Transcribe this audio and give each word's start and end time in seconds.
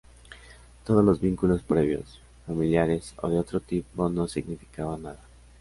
Todos 0.83 1.05
los 1.05 1.21
vínculos 1.21 1.61
previos, 1.61 2.19
familiares 2.47 3.13
o 3.21 3.29
de 3.29 3.37
otro 3.37 3.59
tipo, 3.59 4.09
no 4.09 4.27
significaban 4.27 5.03
nada. 5.03 5.19